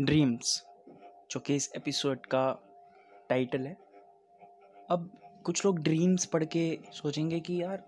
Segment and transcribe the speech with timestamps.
[0.00, 0.64] Dreams
[1.30, 2.58] जो कि इस एपिसोड का
[3.28, 3.76] टाइटल है।
[4.90, 5.10] अब
[5.44, 7.84] कुछ लोग ड्रीम्स पढ़ के सोचेंगे कि यार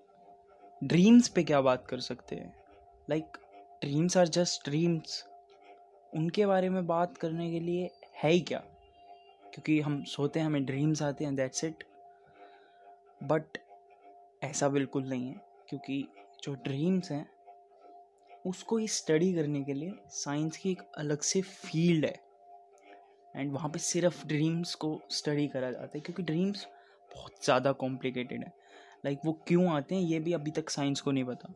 [0.85, 2.55] ड्रीम्स पे क्या बात कर सकते हैं?
[3.11, 3.39] Like
[3.81, 5.27] dreams are just dreams
[6.17, 8.59] उनके बारे में बात करने के लिए है ही क्या?
[8.59, 11.85] क्योंकि हम सोते हैं, हमें ड्रीम्स आते हैं दैट्स इट
[13.23, 13.59] बट
[14.45, 16.09] ऐसा बिल्कुल नहीं है, क्योंकि
[16.43, 17.32] जो ड्रीम्स हैं
[18.45, 22.21] उसको ही स्टडी करने के लिए साइंस की एक अलग से फ़ील्ड है।
[23.37, 26.67] एंड वहाँ पे सिर्फ़ ड्रीम्स को स्टडी करा जाता है क्योंकि ड्रीम्स
[27.11, 28.53] बहुत ज़्यादा कॉम्प्लिकेटेड है।
[29.05, 31.55] लाइक like, वो क्यों आते हैं ये भी अभी तक साइंस को नहीं पता।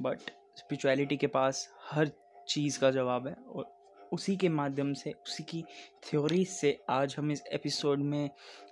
[0.00, 2.10] बट स्पिरिचुअलिटी के पास हर
[2.48, 3.74] चीज़ का जवाब है और
[4.12, 5.62] उसी के माध्यम से उसी की
[6.04, 8.30] थ्योरी से आज हम इस एपिसोड में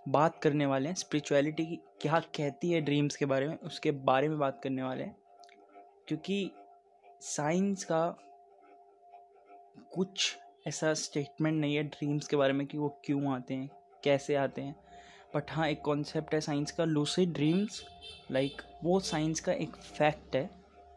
[0.09, 4.29] बात करने वाले हैं। स्पिरिचुअलिटी की क्या कहती है ड्रीम्स के बारे में उसके बारे
[4.29, 5.17] में बात करने वाले हैं।
[6.09, 6.51] क्योंकि
[7.27, 8.19] साइंस का
[9.93, 13.71] कुछ ऐसा स्टेटमेंट नहीं है ड्रीम्स के बारे में कि वो क्यों आते हैं,
[14.05, 14.77] कैसे आते हैं।
[15.35, 17.85] बट हाँ एक कॉन्सेप्ट है साइंस का लूसिड ड्रीम्स
[18.31, 20.51] लाइक वो साइंस का एक फैक्ट है,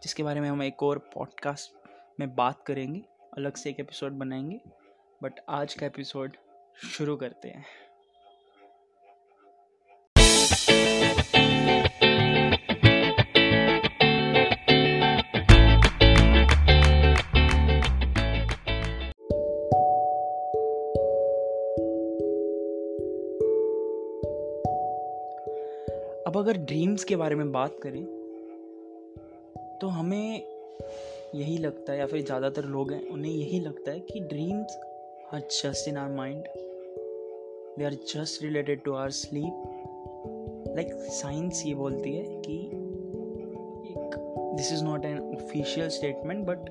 [0.03, 3.03] जिसके बारे में हम एक और पॉडकास्ट में बात करेंगे,
[3.37, 4.61] अलग से एक एपिसोड बनाएँगे।
[5.23, 6.37] बट आज का एपिसोड
[6.83, 7.65] शुरू करते हैं।
[26.37, 28.03] अगर ड्रीम्स के बारे में बात करें
[29.81, 30.43] तो हमें
[31.35, 34.77] यही लगता है या फिर ज़्यादातर लोग हैं उन्हें यही लगता है कि dreams
[35.33, 36.43] are just in our mind
[37.77, 39.63] they are just related to our sleep
[40.75, 42.57] like science ये बोलती है कि
[43.91, 44.15] एक
[44.57, 46.65] this is not an official statement but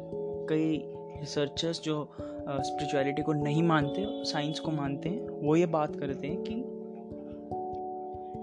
[0.51, 0.83] कई
[1.21, 6.29] रिसर्चर्स जो स्पिरिचुअलिटी uh, को नहीं मानते साइंस को मानते हैं वो ये बात करते
[6.29, 6.63] हैं कि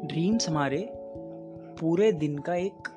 [0.08, 0.78] ड्रीम्स हमारे
[1.84, 2.88] पूरे दिन का एक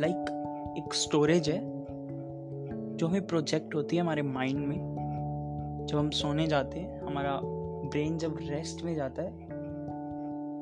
[0.00, 1.86] लाइक like, एक स्टोरेज है
[2.96, 7.40] जो हमें प्रोजेक्ट होती है हमारे माइंड में। जब हम सोने जाते हैं हमारा
[7.90, 9.30] ब्रेन जब रेस्ट में जाता है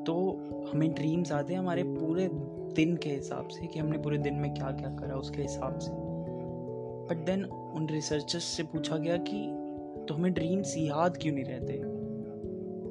[0.03, 0.29] तो
[0.73, 2.29] हमें ड्रीम्स आते हैं हमारे पूरे
[2.73, 5.91] दिन के हिसाब से कि हमने पूरे दिन में क्या क्या करा उसके हिसाब से।
[7.09, 9.47] बट देन उन रिसर्चर्स से पूछा गया कि
[10.07, 11.73] तो हमें ड्रीम्स याद क्यों नहीं रहते?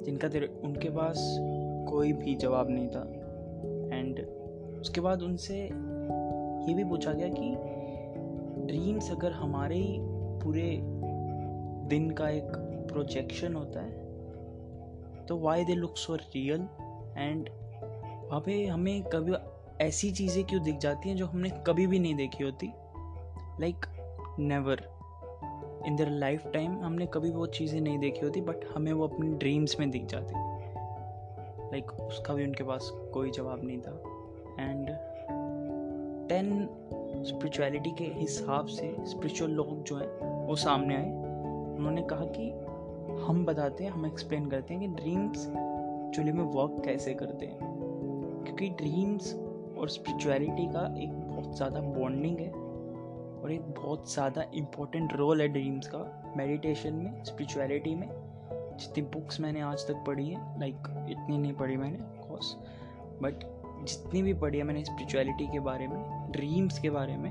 [0.02, 1.38] जिनका तेरे उनके पास
[1.88, 3.21] कोई भी जवाब नहीं था।
[4.02, 4.20] एंड
[4.80, 5.58] उसके बाद उनसे
[6.68, 7.54] ये भी पूछा गया कि
[8.66, 9.98] ड्रीम्स अगर हमारे ही
[10.42, 10.80] पूरे
[11.88, 12.52] दिन का एक
[12.92, 16.60] प्रोजेक्शन होता है तो why they look so real
[17.18, 17.48] and
[18.28, 19.32] वहाँ पे हमें कभी
[19.84, 22.66] ऐसी चीज़ें क्यों दिख जाती हैं जो हमने कभी भी नहीं देखी होती?
[23.60, 23.86] Like
[24.38, 24.82] never
[25.86, 26.10] in their
[26.46, 30.06] lifetime हमने कभी वो चीज़ें नहीं देखी होती बट हमें वो अपनी ड्रीम्स में दिख
[30.06, 30.51] जाती।
[31.72, 34.02] लाइक like, उसका भी उनके पास कोई जवाब नहीं था।
[34.60, 34.86] एंड
[36.28, 36.68] टेन
[37.26, 41.10] स्पिरिचुअलिटी के हिसाब से स्पिरिचुअल लोग जो हैं वो सामने आए।
[41.76, 42.50] उन्होंने कहा कि
[43.24, 47.58] हम बताते हैं हम एक्सप्लेन करते हैं कि ड्रीम्स एक्चुअली में वर्क कैसे करते हैं।
[48.44, 49.34] क्योंकि ड्रीम्स
[49.78, 52.50] और स्पिरिचुअलिटी का एक बहुत ज़्यादा बॉन्डिंग है
[53.42, 58.08] और एक बहुत ज़्यादा इम्पोर्टेंट रोल है ड्रीम्स का। मेडिटेशन में स्पिरिचुअलिटी में।
[58.80, 62.56] जितनी बुक्स मैंने आज तक पढ़ी है लाइक इतनी नहीं पढ़ी मैंने ऑफकोर्स
[63.22, 63.44] बट
[63.88, 67.30] जितनी भी पढ़ी है मैंने स्पिरिचुअलिटी के बारे में ड्रीम्स के बारे में,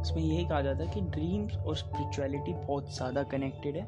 [0.00, 3.84] उसमें यही कहा जाता है कि ड्रीम्स और स्पिरिचुअलिटी बहुत ज़्यादा कनेक्टेड है।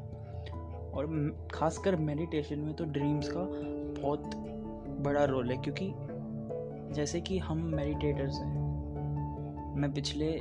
[0.89, 1.07] और
[1.53, 3.41] खासकर मेडिटेशन में तो ड्रीम्स का
[4.01, 4.31] बहुत
[5.05, 5.91] बड़ा रोल है, क्योंकि
[6.95, 10.31] जैसे कि हम मेडिटेटर्स हैं, मैं पिछले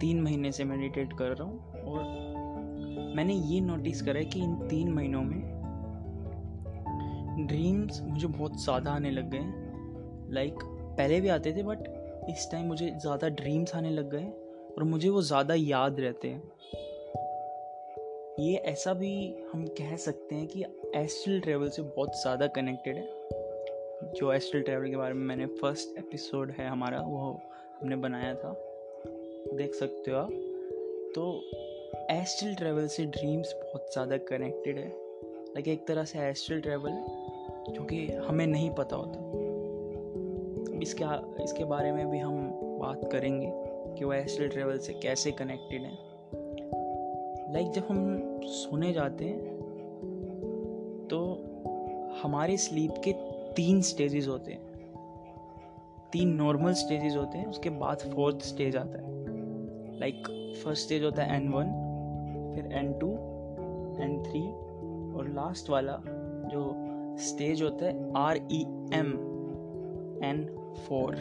[0.00, 4.54] तीन महीने से मेडिटेट कर रहा हूँ, और मैंने ये नोटिस करा है कि इन
[4.68, 5.55] तीन महीनों में
[7.46, 10.58] ड्रीम्स मुझे बहुत ज़्यादा आने लग गए हैं। लाइक
[10.98, 11.78] पहले भी आते थे बट
[12.30, 14.26] इस टाइम मुझे ज़्यादा ड्रीम्स आने लग गए
[14.76, 16.42] और मुझे वो ज़्यादा याद रहते हैं।
[18.40, 19.12] ये ऐसा भी
[19.52, 24.88] हम कह सकते हैं कि एस्ट्रल ट्रेवल से बहुत ज़्यादा कनेक्टेड है। जो एस्ट्रल ट्रेवल
[24.90, 27.40] के बारे में मैंने फ़र्स्ट एपिसोड है हमारा, वो
[27.80, 28.52] हमने बनाया था।
[29.54, 30.30] देख सकते हो आप।
[31.14, 31.32] तो
[32.10, 36.92] एस्ट्रल ट्रेवल से ड्रीम्स बहुत ज़्यादा कनेक्टेड है। लाइक एक तरह से एस्ट्रल ट्रेवल
[37.70, 39.18] जो कि हमें नहीं पता होता।
[40.78, 41.04] इसके
[41.44, 43.52] इसके बारे में भी हम बात करेंगे
[43.94, 49.54] कि वो एस्ट्रल ट्रेवल से कैसे कनेक्टेड हैं। लाइक जब हम सोने जाते हैं
[51.10, 51.18] तो
[52.22, 53.12] हमारे स्लीप के
[53.52, 54.64] तीन स्टेजेस होते हैं।
[56.12, 60.26] तीन नॉर्मल स्टेजेस होते हैं, उसके बाद फोर्थ स्टेज आता है। लाइक
[60.64, 61.64] फ़र्स्ट स्टेज होता है एन वन
[62.54, 63.08] फिर एन टू
[64.02, 64.42] एन थ्री
[65.18, 66.00] और लास्ट वाला
[66.48, 66.62] जो
[67.18, 68.60] स्टेज होता है R E
[68.94, 69.12] M
[70.24, 70.46] N
[70.88, 71.14] four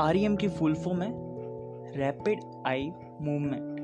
[0.00, 1.12] R E M की फुल फॉर्म है
[1.96, 2.92] रैपिड आई
[3.22, 3.78] मूवमेंट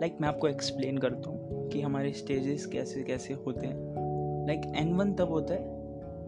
[0.00, 4.94] लाइक मैं आपको एक्सप्लेन करता हूँ कि हमारे स्टेजेस कैसे कैसे होते हैं। लाइक एन
[4.94, 5.78] वन तब होता है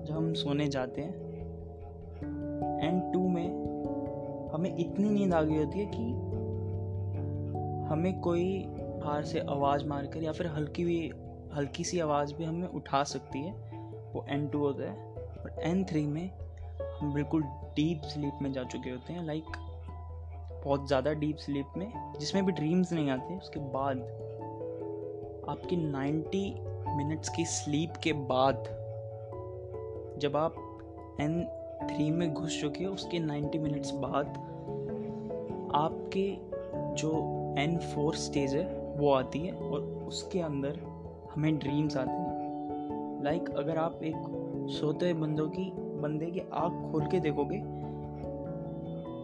[0.04, 1.14] जब हम सोने जाते हैं।
[2.82, 3.60] एन टू में
[4.54, 6.02] हमें इतनी नींद आ गई होती है कि
[7.88, 11.12] हमें कोई बाहर से आवाज़ मारकर या फिर हल्की भी
[11.56, 13.52] हल्की सी आवाज़ भी हमें उठा सकती है,
[14.14, 14.96] वो एन टू होता है
[15.42, 16.30] और एन थ्री में
[17.00, 17.42] हम बिल्कुल
[17.76, 19.44] डीप स्लीप में जा चुके होते हैं लाइक
[20.64, 23.98] बहुत ज़्यादा डीप स्लीप में, जिसमें भी ड्रीम्स नहीं आते, उसके बाद
[25.48, 26.42] आपकी 90
[26.96, 28.64] मिनट्स की स्लीप के बाद
[30.18, 30.54] जब आप
[31.20, 31.42] एन
[31.84, 34.26] थ्री में घुस चुके हो, उसके 90 मिनट्स बाद
[35.74, 36.28] आपके
[36.94, 37.12] जो
[37.58, 38.66] एन फोर स्टेज है,
[38.96, 40.80] वो आती है और उसके अंदर
[41.34, 44.16] हमें ड्रीम्स आते हैं। लाइक like, अगर आप एक
[44.70, 47.58] सोते बंदों की बंदे की आँख खोल के देखोगे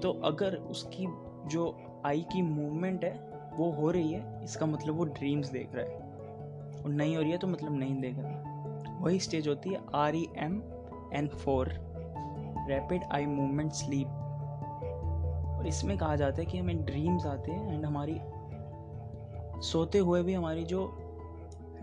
[0.01, 1.07] तो अगर उसकी
[1.47, 1.77] जो
[2.07, 3.15] आई की मूवमेंट है
[3.57, 7.31] वो हो रही है इसका मतलब वो ड्रीम्स देख रहा है। और नहीं हो रही
[7.31, 10.63] है तो मतलब नहीं देख रहा वही स्टेज होती है R E M
[11.15, 11.69] N four
[12.69, 14.09] rapid eye movement sleep
[15.59, 18.21] और इसमें कहा जाता है कि हमें ड्रीम्स आते हैं एंड हमारी
[19.63, 21.06] सोते हुए भी हमारी जो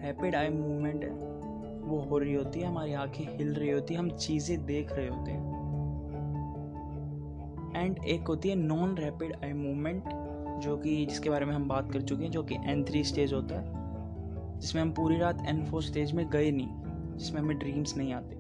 [0.04, 1.10] रैपिड आई मूवमेंट है।
[1.84, 5.08] वो हो रही होती है, हमारी आँखें हिल रही होती है, हम चीज़ें देख रहे
[5.08, 5.52] होते हैं।
[7.76, 10.04] एंड एक होती है नॉन रैपिड आई मूवमेंट
[10.64, 13.34] जो कि जिसके बारे में हम बात कर चुके हैं, जो कि एन थ्री स्टेज
[13.34, 17.98] होता है, जिसमें हम पूरी रात एन फोर स्टेज में गए नहीं, जिसमें हमें ड्रीम्स
[17.98, 18.36] नहीं आते।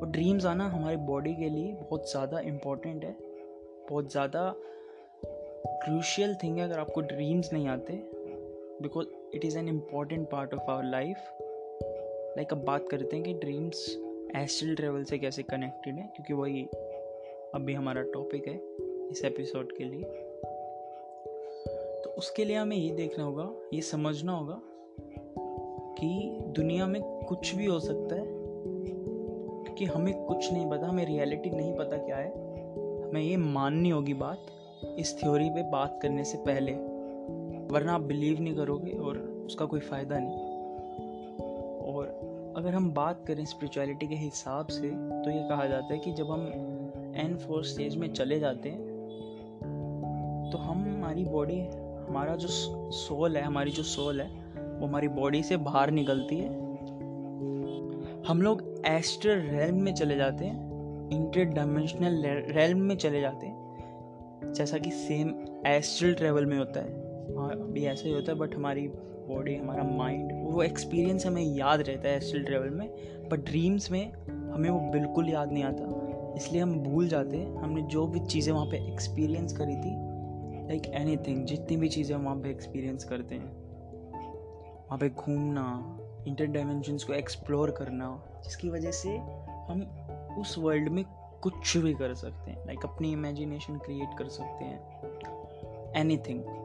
[0.00, 3.16] और ड्रीम्स आना हमारी बॉडी के लिए बहुत ज़्यादा इम्पोर्टेंट है,
[3.90, 4.54] बहुत ज़्यादा
[5.84, 7.92] क्रूशियल थिंग है, अगर आपको ड्रीम्स नहीं आते
[8.82, 11.16] because it is an important part of our life
[12.36, 13.98] like अब बात करते हैं कि ड्रीम्स
[14.36, 16.62] एस्ट्रल ट्रेवल से कैसे कनेक्टेड है, क्योंकि वही
[17.54, 18.60] अभी हमारा टॉपिक है
[19.10, 20.02] इस एपिसोड के लिए।
[22.02, 24.60] तो उसके लिए हमें ये देखना होगा, ये समझना होगा
[25.98, 28.26] कि दुनिया में कुछ भी हो सकता है,
[29.64, 32.30] क्योंकि हमें कुछ नहीं पता, हमें रियलिटी नहीं पता क्या है।
[33.02, 34.46] हमें ये माननी होगी बात,
[34.98, 36.91] इस थ्योरी पे बात करने से पहले।
[37.72, 40.50] वरना आप बिलीव नहीं करोगे और उसका कोई फ़ायदा नहीं
[41.94, 46.12] और अगर हम बात करें स्पिरिचुअलिटी के हिसाब से तो ये कहा जाता है कि
[46.12, 46.46] जब हम
[47.16, 48.90] एन फोर स्टेज में चले जाते हैं
[50.52, 51.60] तो हम हमारी बॉडी
[52.08, 56.48] हमारा जो सोल है, हमारी जो सोल है, वो हमारी बॉडी से बाहर निकलती है।
[58.28, 62.22] हम लोग एस्ट्रल रेलम में चले जाते हैं इंटर डायमेंशनल
[62.52, 65.34] रेलम में चले जाते हैं, जैसा कि सेम
[65.66, 68.88] एस्ट्रल ट्रेवल में होता है। हाँ भी ऐसा ही होता है बट हमारी
[69.28, 72.88] बॉडी हमारा माइंड वो एक्सपीरियंस हमें याद रहता है एस्ट्रल ट्रेवल में
[73.28, 74.12] बट ड्रीम्स में
[74.54, 78.52] हमें वो बिल्कुल याद नहीं आता। इसलिए हम भूल जाते हैं, हमने जो भी चीज़ें
[78.52, 80.12] वहाँ पे एक्सपीरियंस करी थी
[80.68, 83.52] लाइक एनी थिंग जितनी भी चीज़ें हम वहाँ पे एक्सपीरियंस करते हैं।
[84.76, 89.16] वहाँ पे घूमना इंटर डायमेंशंस को एक्सप्लोर करना, जिसकी वजह से
[89.68, 89.82] हम
[90.38, 91.04] उस वर्ल्ड में
[91.42, 96.61] कुछ भी कर सकते हैं लाइक like अपनी इमेजिनेशन क्रिएट कर सकते हैं। एनी अब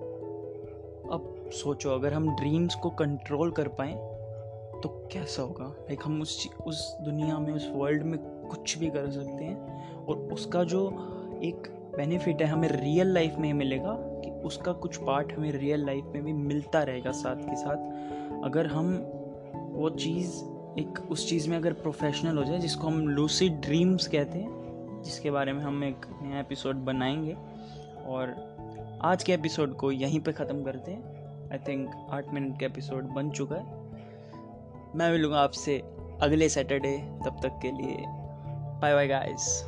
[1.52, 3.94] सोचो, अगर हम ड्रीम्स को कंट्रोल कर पाए
[4.78, 5.66] तो कैसा होगा?
[5.66, 10.18] लाइक हम उस उस दुनिया में, उस वर्ल्ड में कुछ भी कर सकते हैं और
[10.18, 10.88] उसका जो
[11.44, 11.68] एक
[11.98, 16.24] बेनिफिट है हमें रियल लाइफ में मिलेगा, कि उसका कुछ पार्ट हमें रियल लाइफ में
[16.24, 18.94] भी मिलता रहेगा साथ के साथ। अगर हम
[19.72, 20.36] वो चीज़,
[20.80, 25.32] एक उस चीज़ में अगर प्रोफेशनल हो जाए, जिसको हम लूसी ड्रीम्स कहते हैं, जिसके
[25.32, 27.38] बारे में हम एक नया एपिसोड बनाएँगे
[28.06, 28.36] और
[29.02, 31.17] आज के एपिसोड को यहीं पे ख़त्म करते हैं।
[31.52, 33.64] आई थिंक आठ मिनट का एपिसोड बन चुका है।
[34.96, 35.78] मैं मिलूँगा आपसे
[36.22, 37.98] अगले सैटरडे तब तक के लिए।
[38.82, 39.66] Bye bye guys